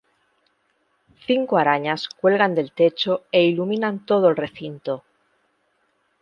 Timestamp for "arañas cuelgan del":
1.59-2.71